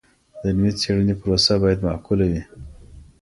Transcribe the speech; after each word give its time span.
د 0.39 0.43
علمي 0.49 0.71
څیړني 0.81 1.15
پروسه 1.21 1.53
باید 1.63 1.85
معقوله 1.85 2.25
وي. 2.31 2.41